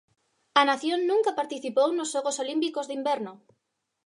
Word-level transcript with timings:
A 0.59 0.61
nación 0.69 0.99
nunca 1.09 1.37
participou 1.39 1.89
nos 1.93 2.11
Xogos 2.13 2.39
Olímpicos 2.43 2.85
de 2.87 2.93
Inverno. 2.99 3.33